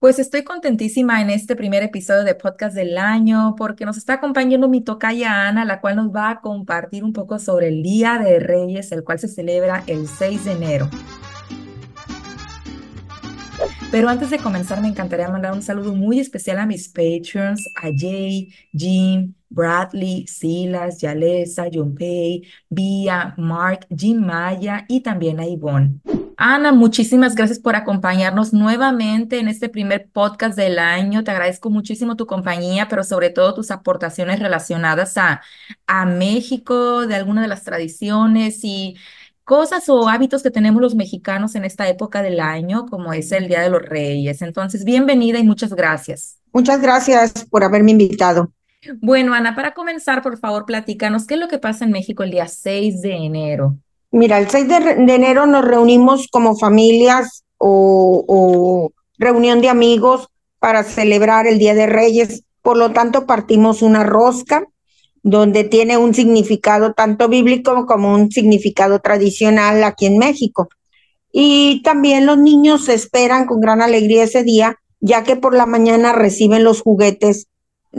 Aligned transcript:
Pues 0.00 0.20
estoy 0.20 0.44
contentísima 0.44 1.20
en 1.20 1.28
este 1.28 1.56
primer 1.56 1.82
episodio 1.82 2.22
de 2.22 2.36
podcast 2.36 2.72
del 2.72 2.98
año 2.98 3.56
porque 3.58 3.84
nos 3.84 3.96
está 3.96 4.12
acompañando 4.12 4.68
mi 4.68 4.80
tocaya 4.80 5.48
Ana, 5.48 5.64
la 5.64 5.80
cual 5.80 5.96
nos 5.96 6.14
va 6.14 6.30
a 6.30 6.40
compartir 6.40 7.02
un 7.02 7.12
poco 7.12 7.40
sobre 7.40 7.66
el 7.66 7.82
Día 7.82 8.16
de 8.16 8.38
Reyes, 8.38 8.92
el 8.92 9.02
cual 9.02 9.18
se 9.18 9.26
celebra 9.26 9.82
el 9.88 10.06
6 10.06 10.44
de 10.44 10.52
enero. 10.52 10.88
Pero 13.90 14.08
antes 14.08 14.30
de 14.30 14.38
comenzar, 14.38 14.80
me 14.80 14.86
encantaría 14.86 15.28
mandar 15.30 15.52
un 15.52 15.62
saludo 15.62 15.92
muy 15.92 16.20
especial 16.20 16.60
a 16.60 16.66
mis 16.66 16.88
patrons, 16.88 17.68
a 17.74 17.88
Jay, 17.92 18.52
Jim, 18.72 19.34
Bradley, 19.50 20.28
Silas, 20.28 21.00
Yalesa, 21.00 21.64
Junpei, 21.72 22.44
Bia, 22.68 23.34
Mark, 23.36 23.84
Jim 23.90 24.24
Maya 24.24 24.84
y 24.86 25.00
también 25.00 25.40
a 25.40 25.46
Yvonne. 25.46 26.00
Ana, 26.40 26.70
muchísimas 26.70 27.34
gracias 27.34 27.58
por 27.58 27.74
acompañarnos 27.74 28.52
nuevamente 28.52 29.40
en 29.40 29.48
este 29.48 29.68
primer 29.68 30.08
podcast 30.08 30.56
del 30.56 30.78
año. 30.78 31.24
Te 31.24 31.32
agradezco 31.32 31.68
muchísimo 31.68 32.14
tu 32.14 32.28
compañía, 32.28 32.86
pero 32.88 33.02
sobre 33.02 33.30
todo 33.30 33.54
tus 33.54 33.72
aportaciones 33.72 34.38
relacionadas 34.38 35.16
a, 35.16 35.42
a 35.88 36.06
México, 36.06 37.08
de 37.08 37.16
alguna 37.16 37.42
de 37.42 37.48
las 37.48 37.64
tradiciones 37.64 38.60
y 38.62 38.96
cosas 39.42 39.88
o 39.88 40.08
hábitos 40.08 40.44
que 40.44 40.52
tenemos 40.52 40.80
los 40.80 40.94
mexicanos 40.94 41.56
en 41.56 41.64
esta 41.64 41.88
época 41.88 42.22
del 42.22 42.38
año, 42.38 42.86
como 42.86 43.12
es 43.12 43.32
el 43.32 43.48
Día 43.48 43.60
de 43.60 43.70
los 43.70 43.82
Reyes. 43.82 44.40
Entonces, 44.40 44.84
bienvenida 44.84 45.40
y 45.40 45.42
muchas 45.42 45.74
gracias. 45.74 46.38
Muchas 46.52 46.80
gracias 46.80 47.32
por 47.50 47.64
haberme 47.64 47.90
invitado. 47.90 48.52
Bueno, 49.00 49.34
Ana, 49.34 49.56
para 49.56 49.74
comenzar, 49.74 50.22
por 50.22 50.38
favor, 50.38 50.66
platícanos 50.66 51.26
qué 51.26 51.34
es 51.34 51.40
lo 51.40 51.48
que 51.48 51.58
pasa 51.58 51.84
en 51.84 51.90
México 51.90 52.22
el 52.22 52.30
día 52.30 52.46
6 52.46 53.02
de 53.02 53.16
enero. 53.16 53.76
Mira, 54.10 54.38
el 54.38 54.48
6 54.48 54.68
de, 54.68 55.14
enero 55.14 55.46
nos 55.46 55.64
reunimos 55.64 56.28
como 56.28 56.56
familias 56.56 57.44
o, 57.58 58.90
reunión 59.18 59.60
de 59.60 59.68
amigos 59.68 60.28
para 60.58 60.84
celebrar 60.84 61.46
el 61.46 61.58
Día 61.58 61.74
de 61.74 61.86
Reyes. 61.86 62.44
Por 62.62 62.76
lo 62.76 62.92
tanto, 62.92 63.26
partimos 63.26 63.82
una 63.82 64.04
rosca 64.04 64.64
donde 65.22 65.64
tiene 65.64 65.98
un 65.98 66.14
significado 66.14 66.94
tanto 66.94 67.28
bíblico 67.28 67.84
como 67.86 68.14
un 68.14 68.30
significado 68.30 69.00
tradicional 69.00 69.84
aquí 69.84 70.06
en 70.06 70.18
México. 70.18 70.68
Y 71.32 71.82
también 71.82 72.24
los 72.24 72.38
niños 72.38 72.88
esperan 72.88 73.46
con 73.46 73.60
gran 73.60 73.82
alegría 73.82 74.24
ese 74.24 74.42
día, 74.42 74.76
ya 75.00 75.24
que 75.24 75.36
por 75.36 75.54
la 75.54 75.66
mañana 75.66 76.12
reciben 76.12 76.64
los 76.64 76.80
juguetes 76.80 77.48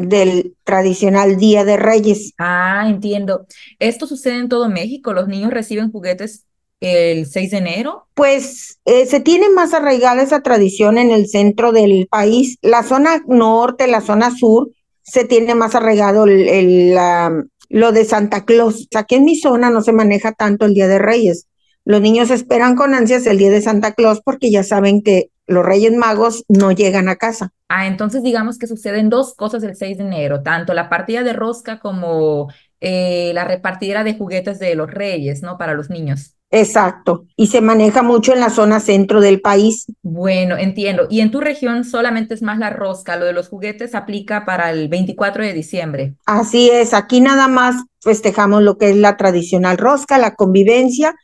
del 0.08 0.55
tradicional 0.64 1.38
Día 1.38 1.66
de 1.66 1.78
Reyes. 1.78 2.33
Ah, 2.38 2.86
entiendo. 2.88 3.45
¿Esto 3.80 4.08
sucede 4.08 4.38
en 4.38 4.50
todo 4.50 4.69
México? 4.69 5.14
¿Los 5.14 5.28
niños 5.28 5.52
reciben 5.52 5.92
juguetes 5.92 6.45
el 6.80 7.25
6 7.25 7.52
de 7.52 7.58
enero? 7.58 8.08
Pues 8.14 8.80
eh, 8.86 9.05
se 9.05 9.20
tiene 9.20 9.50
más 9.50 9.73
arraigada 9.73 10.22
esa 10.22 10.42
tradición 10.42 10.97
en 10.97 11.11
el 11.11 11.27
centro 11.27 11.72
del 11.72 12.08
país. 12.09 12.58
La 12.61 12.83
zona 12.83 13.22
norte, 13.27 13.88
la 13.88 14.02
zona 14.02 14.36
sur, 14.36 14.70
se 15.03 15.25
tiene 15.25 15.55
más 15.55 15.75
arraigado 15.75 16.25
el, 16.25 16.95
lo 17.70 17.92
de 17.92 18.05
Santa 18.05 18.45
Claus. 18.45 18.88
Aquí 18.95 19.16
en 19.16 19.25
mi 19.25 19.36
zona 19.36 19.70
no 19.70 19.81
se 19.81 19.92
maneja 19.92 20.31
tanto 20.31 20.66
el 20.66 20.73
Día 20.73 20.88
de 20.88 21.00
Reyes. 21.00 21.47
Los 21.85 22.02
niños 22.02 22.30
esperan 22.30 22.75
con 22.75 22.94
ansias 22.94 23.25
el 23.25 23.38
Día 23.38 23.52
de 23.52 23.61
Santa 23.61 23.94
Claus 23.94 24.22
porque 24.23 24.52
ya 24.52 24.63
saben 24.63 25.02
que 25.02 25.30
los 25.47 25.66
Reyes 25.66 25.94
Magos 25.94 26.45
no 26.47 26.71
llegan 26.71 27.09
a 27.09 27.16
casa. 27.16 27.52
Ah, 27.67 27.88
entonces 27.88 28.23
digamos 28.23 28.58
que 28.58 28.67
suceden 28.67 29.09
dos 29.09 29.33
cosas 29.36 29.63
el 29.63 29.75
6 29.75 29.97
de 29.97 30.03
enero, 30.03 30.44
tanto 30.44 30.73
la 30.73 30.89
partida 30.89 31.23
de 31.23 31.33
rosca 31.33 31.80
como 31.80 32.49
eh, 32.81 33.31
la 33.33 33.45
repartidera 33.45 34.03
de 34.03 34.16
juguetes 34.16 34.59
de 34.59 34.75
los 34.75 34.89
Reyes, 34.89 35.41
¿no? 35.41 35.58
Para 35.58 35.73
los 35.73 35.89
niños. 35.89 36.36
Exacto, 36.52 37.25
y 37.36 37.47
se 37.47 37.61
maneja 37.61 38.02
mucho 38.02 38.33
en 38.33 38.39
la 38.39 38.49
zona 38.49 38.80
centro 38.80 39.21
del 39.21 39.39
país. 39.39 39.86
Bueno, 40.02 40.58
entiendo. 40.58 41.05
Y 41.08 41.21
en 41.21 41.30
tu 41.30 41.41
región 41.41 41.83
solamente 41.83 42.33
es 42.33 42.41
más 42.41 42.58
la 42.58 42.71
rosca, 42.71 43.17
lo 43.17 43.25
de 43.25 43.33
los 43.33 43.49
juguetes 43.49 43.93
aplica 43.93 44.45
para 44.45 44.71
el 44.71 44.88
24 44.88 45.43
de 45.43 45.53
diciembre. 45.53 46.16
Así 46.25 46.71
es, 46.71 46.95
aquí 46.95 47.21
nada 47.21 47.47
más 47.47 47.75
festejamos 48.02 48.64
lo 48.64 48.80
que 48.80 48.89
es 48.89 48.97
la 48.97 49.16
tradicional 49.16 49.77
rosca, 49.77 50.17
la 50.17 50.33
convivencia 50.33 51.15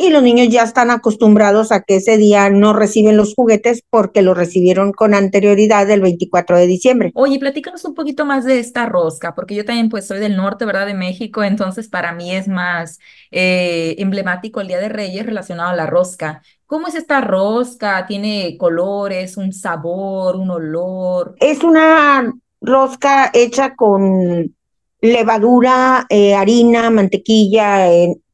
y 0.00 0.10
los 0.10 0.22
niños 0.22 0.48
ya 0.48 0.62
están 0.62 0.92
acostumbrados 0.92 1.72
a 1.72 1.82
que 1.82 1.96
ese 1.96 2.16
día 2.16 2.48
no 2.50 2.72
reciben 2.72 3.16
los 3.16 3.34
juguetes 3.34 3.82
porque 3.90 4.22
los 4.22 4.36
recibieron 4.36 4.92
con 4.92 5.12
anterioridad 5.12 5.88
del 5.88 6.00
24 6.00 6.56
de 6.56 6.68
diciembre. 6.68 7.10
Oye, 7.16 7.40
platícanos 7.40 7.84
un 7.84 7.94
poquito 7.94 8.24
más 8.24 8.44
de 8.44 8.60
esta 8.60 8.86
rosca, 8.86 9.34
porque 9.34 9.56
yo 9.56 9.64
también 9.64 9.88
pues 9.88 10.06
soy 10.06 10.20
del 10.20 10.36
norte, 10.36 10.64
¿verdad? 10.64 10.86
De 10.86 10.94
México, 10.94 11.42
entonces 11.42 11.88
para 11.88 12.12
mí 12.12 12.32
es 12.32 12.46
más 12.46 13.00
eh, 13.32 13.96
emblemático 13.98 14.60
el 14.60 14.68
Día 14.68 14.78
de 14.78 14.88
Reyes 14.88 15.26
relacionado 15.26 15.70
a 15.70 15.76
la 15.76 15.86
rosca. 15.86 16.42
¿Cómo 16.66 16.86
es 16.86 16.94
esta 16.94 17.20
rosca? 17.20 18.06
¿Tiene 18.06 18.56
colores, 18.56 19.36
un 19.36 19.52
sabor, 19.52 20.36
un 20.36 20.50
olor? 20.50 21.34
Es 21.40 21.64
una 21.64 22.32
rosca 22.60 23.32
hecha 23.34 23.74
con 23.74 24.54
levadura, 25.00 26.06
eh, 26.08 26.36
harina, 26.36 26.88
mantequilla, 26.90 27.88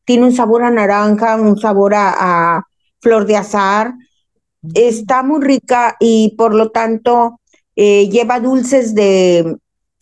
tiene 0.04 0.24
un 0.24 0.32
sabor 0.32 0.62
a 0.62 0.70
naranja, 0.70 1.36
un 1.36 1.58
sabor 1.58 1.94
a, 1.94 2.64
flor 3.00 3.26
de 3.26 3.36
azar. 3.36 3.94
Está 4.74 5.22
muy 5.22 5.42
rica 5.42 5.96
y 6.00 6.34
por 6.38 6.54
lo 6.54 6.70
tanto 6.70 7.40
eh, 7.76 8.08
lleva 8.08 8.40
dulces 8.40 8.94
de 8.94 9.58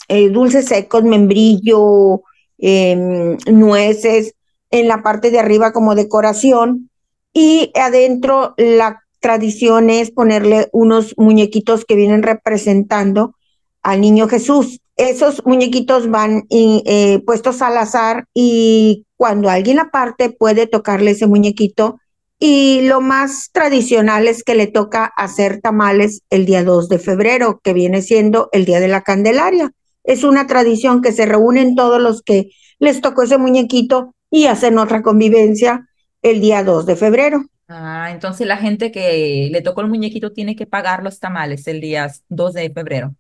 eh, 0.09 0.29
dulces 0.29 0.67
secos, 0.67 1.03
membrillo, 1.03 2.23
em, 2.59 3.37
nueces 3.47 4.35
en 4.71 4.87
la 4.87 5.03
parte 5.03 5.31
de 5.31 5.41
arriba 5.41 5.73
como 5.73 5.95
decoración 5.95 6.91
y 7.33 7.73
adentro 7.75 8.55
la 8.57 9.03
tradición 9.21 9.89
es 9.89 10.11
ponerle 10.11 10.69
unos 10.73 11.15
muñequitos 11.17 11.85
que 11.85 11.95
vienen 11.95 12.23
representando 12.23 13.35
al 13.83 14.01
niño 14.01 14.29
Jesús. 14.29 14.82
Esos 14.97 15.45
muñequitos 15.47 16.11
van 16.11 16.45
eh, 16.51 17.21
puestos 17.25 17.63
al 17.63 17.79
azar 17.79 18.27
y 18.35 19.07
cuando 19.17 19.49
alguien 19.49 19.79
aparte 19.79 20.31
puede 20.31 20.67
tocarle 20.67 21.13
ese 21.13 21.27
muñequito 21.27 21.99
y 22.45 22.81
lo 22.89 23.01
más 23.01 23.51
tradicional 23.53 24.27
es 24.27 24.43
que 24.43 24.57
le 24.57 24.67
toca 24.67 25.05
hacer 25.17 25.61
tamales 25.61 26.23
el 26.29 26.45
día 26.45 26.65
2 26.65 26.89
de 26.89 26.99
febrero, 26.99 27.61
que 27.63 27.73
viene 27.73 28.03
siendo 28.03 28.49
el 28.51 28.65
día 28.65 28.81
de 28.81 28.89
la 28.89 29.03
Candelaria. 29.03 29.71
Es 30.03 30.25
una 30.25 30.49
tradición 30.49 31.03
que 31.03 31.13
se 31.13 31.25
reúnen 31.25 31.77
todos 31.77 32.03
los 32.03 32.21
que 32.21 32.51
les 32.81 33.01
tocó 33.01 33.23
ese 33.23 33.39
muñequito 33.39 34.17
y 34.29 34.47
hacen 34.47 34.79
otra 34.79 35.03
convivencia 35.03 35.87
el 36.21 36.41
día 36.41 36.65
2 36.65 36.85
de 36.85 36.97
febrero. 36.97 37.45
Ah, 37.69 38.09
entonces 38.11 38.45
la 38.45 38.57
gente 38.57 38.91
que 38.91 39.49
le 39.53 39.63
tocó 39.63 39.83
el 39.83 39.89
muñequito 39.89 40.33
tiene 40.33 40.57
que 40.57 40.67
pagar 40.67 41.05
los 41.05 41.21
tamales 41.21 41.69
el 41.69 41.81
día 41.81 42.11
2 42.29 42.55
de 42.55 42.71
febrero. 42.71 43.15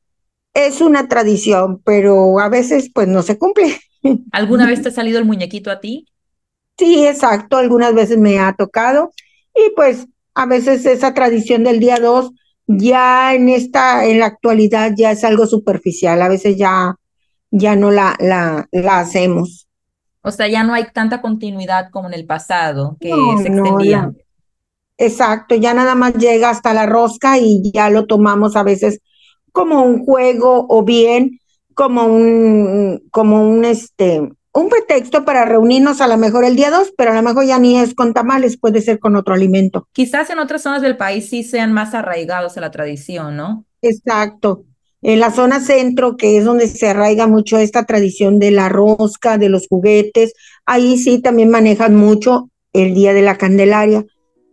Es 0.54 0.80
una 0.80 1.08
tradición, 1.08 1.80
pero 1.84 2.38
a 2.40 2.48
veces 2.48 2.90
pues 2.92 3.08
no 3.08 3.22
se 3.22 3.38
cumple. 3.38 3.78
¿Alguna 4.32 4.66
vez 4.66 4.82
te 4.82 4.88
ha 4.88 4.92
salido 4.92 5.18
el 5.18 5.24
muñequito 5.24 5.70
a 5.70 5.80
ti? 5.80 6.06
Sí, 6.78 7.06
exacto, 7.06 7.56
algunas 7.56 7.94
veces 7.94 8.18
me 8.18 8.38
ha 8.38 8.54
tocado 8.54 9.12
y 9.54 9.70
pues 9.76 10.06
a 10.34 10.46
veces 10.46 10.84
esa 10.86 11.14
tradición 11.14 11.64
del 11.64 11.80
día 11.80 11.98
2 11.98 12.32
ya 12.66 13.34
en 13.34 13.48
esta, 13.48 14.06
en 14.06 14.18
la 14.20 14.26
actualidad 14.26 14.92
ya 14.96 15.10
es 15.10 15.24
algo 15.24 15.46
superficial, 15.46 16.22
a 16.22 16.28
veces 16.28 16.56
ya, 16.56 16.96
ya 17.50 17.76
no 17.76 17.90
la, 17.90 18.16
la, 18.18 18.66
la 18.72 19.00
hacemos. 19.00 19.68
O 20.22 20.30
sea, 20.30 20.48
ya 20.48 20.62
no 20.64 20.72
hay 20.72 20.86
tanta 20.92 21.20
continuidad 21.20 21.90
como 21.90 22.08
en 22.08 22.14
el 22.14 22.26
pasado, 22.26 22.96
que 23.00 23.10
se 23.42 23.48
extendía. 23.48 24.12
exacto, 24.96 25.54
ya 25.56 25.74
nada 25.74 25.94
más 25.94 26.14
llega 26.14 26.50
hasta 26.50 26.72
la 26.72 26.86
rosca 26.86 27.38
y 27.38 27.70
ya 27.72 27.90
lo 27.90 28.06
tomamos 28.06 28.56
a 28.56 28.62
veces 28.62 29.00
como 29.52 29.82
un 29.82 30.04
juego 30.04 30.66
o 30.68 30.82
bien 30.82 31.38
como 31.74 32.06
un, 32.06 33.02
como 33.10 33.48
un, 33.48 33.64
este, 33.64 34.20
un 34.52 34.68
pretexto 34.68 35.24
para 35.24 35.44
reunirnos 35.44 36.00
a 36.00 36.08
lo 36.08 36.16
mejor 36.18 36.44
el 36.44 36.56
día 36.56 36.70
2, 36.70 36.94
pero 36.96 37.12
a 37.12 37.14
lo 37.14 37.22
mejor 37.22 37.44
ya 37.44 37.58
ni 37.58 37.78
es 37.78 37.94
con 37.94 38.12
tamales, 38.12 38.58
puede 38.58 38.80
ser 38.80 38.98
con 38.98 39.16
otro 39.16 39.34
alimento. 39.34 39.88
Quizás 39.92 40.28
en 40.30 40.38
otras 40.38 40.62
zonas 40.62 40.82
del 40.82 40.96
país 40.96 41.28
sí 41.28 41.42
sean 41.42 41.72
más 41.72 41.94
arraigados 41.94 42.56
a 42.56 42.60
la 42.60 42.70
tradición, 42.70 43.36
¿no? 43.36 43.64
Exacto. 43.80 44.64
En 45.00 45.18
la 45.18 45.32
zona 45.32 45.58
centro, 45.58 46.16
que 46.16 46.38
es 46.38 46.44
donde 46.44 46.68
se 46.68 46.88
arraiga 46.88 47.26
mucho 47.26 47.58
esta 47.58 47.84
tradición 47.84 48.38
de 48.38 48.52
la 48.52 48.68
rosca, 48.68 49.36
de 49.36 49.48
los 49.48 49.66
juguetes, 49.66 50.32
ahí 50.64 50.96
sí 50.96 51.20
también 51.20 51.50
manejan 51.50 51.96
mucho 51.96 52.50
el 52.72 52.94
Día 52.94 53.12
de 53.12 53.22
la 53.22 53.36
Candelaria 53.36 54.04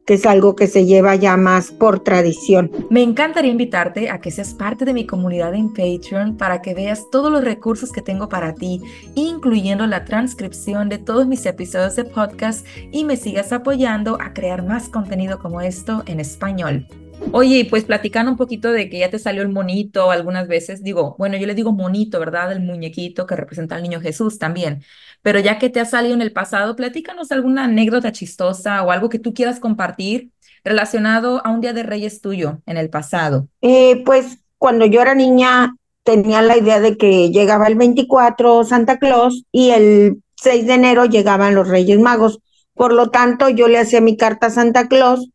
que 0.09 0.15
es 0.15 0.25
algo 0.25 0.55
que 0.55 0.65
se 0.65 0.87
lleva 0.87 1.13
ya 1.13 1.37
más 1.37 1.69
por 1.69 1.99
tradición. 1.99 2.71
Me 2.89 3.03
encantaría 3.03 3.51
invitarte 3.51 4.09
a 4.09 4.19
que 4.19 4.31
seas 4.31 4.55
parte 4.55 4.83
de 4.83 4.91
mi 4.91 5.05
comunidad 5.05 5.53
en 5.53 5.71
Patreon 5.71 6.35
para 6.35 6.63
que 6.63 6.73
veas 6.73 7.11
todos 7.11 7.31
los 7.31 7.43
recursos 7.43 7.91
que 7.91 8.01
tengo 8.01 8.27
para 8.27 8.55
ti, 8.55 8.81
incluyendo 9.13 9.85
la 9.85 10.05
transcripción 10.05 10.89
de 10.89 10.97
todos 10.97 11.27
mis 11.27 11.45
episodios 11.45 11.95
de 11.95 12.05
podcast 12.05 12.65
y 12.91 13.05
me 13.05 13.17
sigas 13.17 13.53
apoyando 13.53 14.17
a 14.19 14.33
crear 14.33 14.65
más 14.65 14.89
contenido 14.89 15.37
como 15.37 15.61
esto 15.61 16.01
en 16.07 16.19
español. 16.19 16.87
Oye, 17.31 17.67
pues 17.69 17.85
platicando 17.85 18.31
un 18.31 18.37
poquito 18.37 18.71
de 18.71 18.89
que 18.89 18.99
ya 18.99 19.11
te 19.11 19.19
salió 19.19 19.43
el 19.43 19.49
monito 19.49 20.09
algunas 20.09 20.47
veces, 20.47 20.83
digo, 20.83 21.15
bueno, 21.19 21.37
yo 21.37 21.45
le 21.45 21.53
digo 21.53 21.71
monito, 21.71 22.19
¿verdad? 22.19 22.51
El 22.51 22.61
muñequito 22.61 23.27
que 23.27 23.35
representa 23.35 23.75
al 23.75 23.83
niño 23.83 24.01
Jesús 24.01 24.39
también. 24.39 24.83
Pero 25.21 25.39
ya 25.39 25.59
que 25.59 25.69
te 25.69 25.79
ha 25.79 25.85
salido 25.85 26.15
en 26.15 26.21
el 26.21 26.33
pasado, 26.33 26.75
platícanos 26.75 27.31
alguna 27.31 27.65
anécdota 27.65 28.11
chistosa 28.11 28.81
o 28.83 28.91
algo 28.91 29.09
que 29.09 29.19
tú 29.19 29.33
quieras 29.33 29.59
compartir 29.59 30.31
relacionado 30.63 31.45
a 31.45 31.51
un 31.51 31.61
Día 31.61 31.73
de 31.73 31.83
Reyes 31.83 32.21
tuyo 32.21 32.61
en 32.65 32.77
el 32.77 32.89
pasado. 32.89 33.47
Eh, 33.61 34.03
pues 34.05 34.39
cuando 34.57 34.85
yo 34.87 35.01
era 35.01 35.13
niña 35.13 35.75
tenía 36.03 36.41
la 36.41 36.57
idea 36.57 36.79
de 36.79 36.97
que 36.97 37.29
llegaba 37.29 37.67
el 37.67 37.75
24 37.75 38.63
Santa 38.63 38.97
Claus 38.97 39.45
y 39.51 39.69
el 39.69 40.23
6 40.35 40.65
de 40.65 40.73
enero 40.73 41.05
llegaban 41.05 41.53
los 41.53 41.67
Reyes 41.67 41.99
Magos. 41.99 42.39
Por 42.73 42.93
lo 42.93 43.11
tanto, 43.11 43.49
yo 43.49 43.67
le 43.67 43.77
hacía 43.77 44.01
mi 44.01 44.17
carta 44.17 44.47
a 44.47 44.51
Santa 44.51 44.87
Claus 44.87 45.29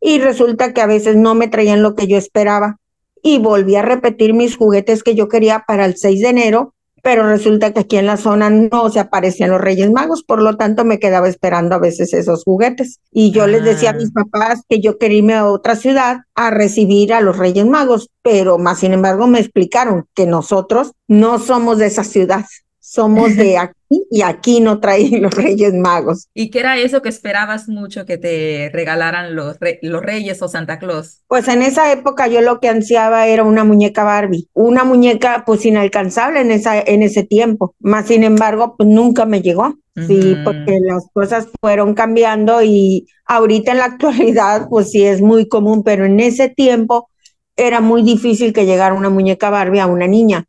y 0.00 0.18
resulta 0.18 0.72
que 0.72 0.80
a 0.80 0.86
veces 0.86 1.16
no 1.16 1.34
me 1.34 1.48
traían 1.48 1.82
lo 1.82 1.94
que 1.94 2.06
yo 2.06 2.16
esperaba. 2.16 2.78
Y 3.22 3.38
volví 3.38 3.74
a 3.74 3.82
repetir 3.82 4.32
mis 4.32 4.56
juguetes 4.56 5.02
que 5.02 5.14
yo 5.14 5.28
quería 5.28 5.64
para 5.66 5.84
el 5.84 5.96
6 5.96 6.20
de 6.20 6.28
enero 6.28 6.74
pero 7.02 7.26
resulta 7.26 7.72
que 7.72 7.80
aquí 7.80 7.96
en 7.96 8.06
la 8.06 8.16
zona 8.16 8.50
no 8.50 8.90
se 8.90 9.00
aparecían 9.00 9.50
los 9.50 9.60
Reyes 9.60 9.90
Magos, 9.90 10.22
por 10.24 10.42
lo 10.42 10.56
tanto 10.56 10.84
me 10.84 10.98
quedaba 10.98 11.28
esperando 11.28 11.74
a 11.74 11.78
veces 11.78 12.12
esos 12.12 12.44
juguetes. 12.44 13.00
Y 13.10 13.30
yo 13.30 13.46
les 13.46 13.64
decía 13.64 13.90
a 13.90 13.94
mis 13.94 14.10
ah. 14.10 14.24
papás 14.24 14.62
que 14.68 14.80
yo 14.80 14.98
quería 14.98 15.18
irme 15.18 15.34
a 15.34 15.46
otra 15.46 15.76
ciudad 15.76 16.18
a 16.34 16.50
recibir 16.50 17.12
a 17.12 17.20
los 17.20 17.36
Reyes 17.36 17.66
Magos, 17.66 18.10
pero 18.22 18.58
más 18.58 18.80
sin 18.80 18.92
embargo 18.92 19.26
me 19.26 19.40
explicaron 19.40 20.06
que 20.14 20.26
nosotros 20.26 20.92
no 21.06 21.38
somos 21.38 21.78
de 21.78 21.86
esa 21.86 22.04
ciudad, 22.04 22.44
somos 22.88 23.36
de 23.36 23.58
aquí 23.58 23.74
y 24.10 24.22
aquí 24.22 24.60
no 24.60 24.80
traen 24.80 25.22
los 25.22 25.34
Reyes 25.34 25.74
Magos. 25.74 26.28
¿Y 26.34 26.50
qué 26.50 26.60
era 26.60 26.78
eso 26.78 27.02
que 27.02 27.08
esperabas 27.08 27.68
mucho 27.68 28.06
que 28.06 28.16
te 28.16 28.70
regalaran 28.72 29.34
los, 29.34 29.58
los 29.82 30.02
Reyes 30.02 30.40
o 30.42 30.48
Santa 30.48 30.78
Claus? 30.78 31.20
Pues 31.26 31.48
en 31.48 31.62
esa 31.62 31.92
época 31.92 32.28
yo 32.28 32.40
lo 32.40 32.60
que 32.60 32.68
ansiaba 32.68 33.26
era 33.26 33.44
una 33.44 33.64
muñeca 33.64 34.04
Barbie, 34.04 34.48
una 34.54 34.84
muñeca 34.84 35.44
pues 35.46 35.66
inalcanzable 35.66 36.40
en, 36.40 36.50
esa, 36.50 36.80
en 36.80 37.02
ese 37.02 37.24
tiempo, 37.24 37.74
más 37.78 38.06
sin 38.06 38.24
embargo 38.24 38.74
pues 38.76 38.88
nunca 38.88 39.26
me 39.26 39.42
llegó. 39.42 39.76
Sí, 40.06 40.36
porque 40.44 40.78
las 40.80 41.08
cosas 41.12 41.48
fueron 41.60 41.92
cambiando 41.92 42.62
y 42.62 43.08
ahorita 43.26 43.72
en 43.72 43.78
la 43.78 43.84
actualidad 43.86 44.68
pues 44.70 44.92
sí 44.92 45.04
es 45.04 45.20
muy 45.20 45.48
común, 45.48 45.82
pero 45.82 46.04
en 46.06 46.20
ese 46.20 46.48
tiempo 46.48 47.10
era 47.56 47.80
muy 47.80 48.04
difícil 48.04 48.52
que 48.52 48.64
llegara 48.64 48.94
una 48.94 49.10
muñeca 49.10 49.50
Barbie 49.50 49.80
a 49.80 49.88
una 49.88 50.06
niña 50.06 50.44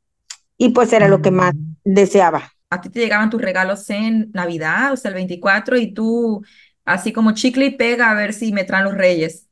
y 0.55 0.69
pues 0.69 0.93
era 0.93 1.07
lo 1.07 1.23
que 1.23 1.31
más 1.31 1.55
mm. 1.55 1.68
Deseaba 1.83 2.51
a 2.69 2.81
ti 2.81 2.89
te 2.89 2.99
llegaban 2.99 3.29
tus 3.29 3.41
regalos 3.41 3.89
en 3.89 4.29
Navidad, 4.33 4.93
o 4.93 4.97
sea, 4.97 5.09
el 5.09 5.15
24, 5.15 5.77
y 5.77 5.93
tú 5.93 6.43
así 6.85 7.11
como 7.11 7.33
chicle 7.33 7.65
y 7.65 7.71
pega 7.71 8.11
a 8.11 8.15
ver 8.15 8.33
si 8.33 8.51
me 8.51 8.63
traen 8.63 8.85
los 8.85 8.95
reyes. 8.95 9.47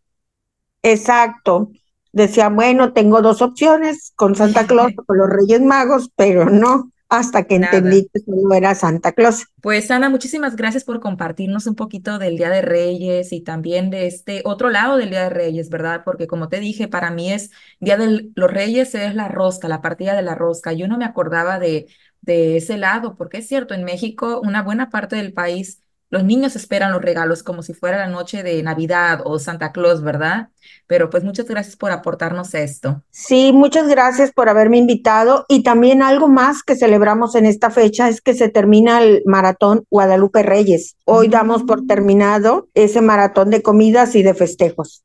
Exacto. 0.83 1.71
Decía, 2.11 2.49
bueno, 2.49 2.93
tengo 2.93 3.21
dos 3.21 3.41
opciones, 3.41 4.13
con 4.15 4.35
Santa 4.35 4.65
Claus 4.65 4.93
o 4.97 5.03
con 5.03 5.17
los 5.17 5.29
Reyes 5.29 5.61
Magos, 5.61 6.11
pero 6.15 6.49
no 6.49 6.91
hasta 7.09 7.45
que 7.45 7.55
entendí 7.55 8.09
que 8.13 8.19
solo 8.19 8.53
era 8.53 8.75
Santa 8.75 9.13
Claus. 9.13 9.45
Pues 9.61 9.89
Ana, 9.91 10.09
muchísimas 10.09 10.55
gracias 10.55 10.83
por 10.83 10.99
compartirnos 10.99 11.65
un 11.65 11.75
poquito 11.75 12.19
del 12.19 12.37
Día 12.37 12.49
de 12.49 12.61
Reyes 12.61 13.31
y 13.31 13.41
también 13.41 13.89
de 13.89 14.07
este 14.07 14.41
otro 14.43 14.69
lado 14.69 14.97
del 14.97 15.09
Día 15.09 15.23
de 15.23 15.29
Reyes, 15.29 15.69
¿verdad? 15.69 16.01
Porque 16.03 16.27
como 16.27 16.49
te 16.49 16.59
dije, 16.59 16.87
para 16.87 17.09
mí 17.11 17.31
es 17.31 17.51
Día 17.79 17.95
de 17.97 18.29
los 18.35 18.51
Reyes 18.51 18.93
es 18.93 19.15
la 19.15 19.29
rosca, 19.29 19.69
la 19.69 19.81
partida 19.81 20.15
de 20.15 20.21
la 20.21 20.35
rosca. 20.35 20.73
Yo 20.73 20.87
no 20.87 20.97
me 20.97 21.05
acordaba 21.05 21.59
de 21.59 21.87
de 22.27 22.57
ese 22.57 22.77
lado, 22.77 23.15
porque 23.15 23.39
es 23.39 23.47
cierto, 23.47 23.73
en 23.73 23.83
México 23.83 24.39
una 24.43 24.61
buena 24.61 24.91
parte 24.91 25.15
del 25.15 25.33
país 25.33 25.81
los 26.09 26.23
niños 26.23 26.55
esperan 26.55 26.93
los 26.93 27.01
regalos 27.01 27.43
como 27.43 27.63
si 27.63 27.73
fuera 27.73 27.97
la 27.97 28.07
noche 28.07 28.41
de 28.41 28.63
Navidad 28.63 29.21
o 29.25 29.39
Santa 29.39 29.73
Claus, 29.73 30.01
¿verdad? 30.01 30.49
Pero 30.87 31.09
pues 31.09 31.25
muchas 31.25 31.47
gracias 31.47 31.75
por 31.75 31.91
aportarnos 31.91 32.53
esto. 32.53 33.03
Sí, 33.09 33.51
muchas 33.53 33.89
gracias 33.89 34.31
por 34.31 34.47
haberme 34.47 34.77
invitado 34.77 35.45
y 35.49 35.63
también 35.63 36.01
algo 36.01 36.29
más 36.29 36.63
que 36.63 36.77
celebramos 36.77 37.35
en 37.35 37.45
esta 37.45 37.71
fecha 37.71 38.07
es 38.07 38.21
que 38.21 38.33
se 38.33 38.47
termina 38.47 39.03
el 39.03 39.21
maratón 39.25 39.83
Guadalupe 39.89 40.43
Reyes. 40.43 40.95
Hoy 41.03 41.27
damos 41.27 41.63
por 41.63 41.83
mm. 41.83 41.87
terminado 41.87 42.69
ese 42.73 43.01
maratón 43.01 43.49
de 43.49 43.61
comidas 43.61 44.15
y 44.15 44.23
de 44.23 44.33
festejos. 44.33 45.03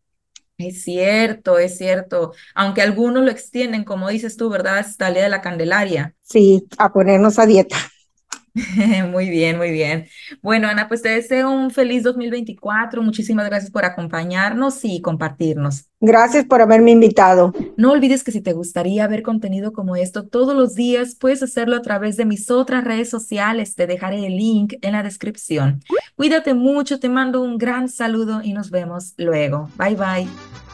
Es 0.59 0.83
cierto, 0.83 1.59
es 1.59 1.77
cierto. 1.79 2.33
Aunque 2.55 2.83
algunos 2.83 3.25
lo 3.25 3.31
extienden, 3.31 3.85
como 3.85 4.09
dices 4.09 4.37
tú, 4.37 4.49
¿verdad? 4.49 4.79
Hasta 4.79 5.11
de 5.11 5.29
la 5.29 5.41
Candelaria. 5.41 6.15
Sí, 6.23 6.67
a 6.79 6.93
ponernos 6.93 7.39
a 7.39 7.47
dieta. 7.47 7.77
Muy 9.11 9.31
bien, 9.31 9.57
muy 9.57 9.71
bien. 9.71 10.09
Bueno, 10.43 10.69
Ana, 10.69 10.89
pues 10.89 11.01
te 11.01 11.09
deseo 11.09 11.51
un 11.51 11.71
feliz 11.71 12.03
2024. 12.03 13.03
Muchísimas 13.03 13.47
gracias 13.47 13.71
por 13.71 13.85
acompañarnos 13.85 14.85
y 14.85 15.01
compartirnos. 15.01 15.87
Gracias 16.01 16.45
por 16.45 16.61
haberme 16.61 16.91
invitado. 16.91 17.53
No 17.77 17.93
olvides 17.93 18.25
que 18.25 18.33
si 18.33 18.41
te 18.41 18.53
gustaría 18.53 19.07
ver 19.07 19.23
contenido 19.23 19.73
como 19.73 19.97
esto 19.97 20.27
todos 20.27 20.55
los 20.55 20.75
días, 20.75 21.15
puedes 21.15 21.43
hacerlo 21.43 21.77
a 21.77 21.83
través 21.83 22.17
de 22.17 22.27
mis 22.27 22.51
otras 22.51 22.85
redes 22.85 23.09
sociales. 23.09 23.75
Te 23.75 23.87
dejaré 23.87 24.27
el 24.27 24.37
link 24.37 24.75
en 24.83 24.93
la 24.93 25.03
descripción. 25.03 25.81
Cuídate 26.17 26.55
mucho, 26.55 27.01
te 27.01 27.09
mando 27.09 27.41
un 27.41 27.57
gran 27.57 27.89
saludo 27.89 28.43
y 28.43 28.53
nos 28.53 28.71
vemos 28.71 29.15
luego. 29.17 29.71
Bye 29.79 29.95
bye. 29.95 30.72